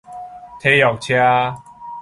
[0.59, 1.55] 體育車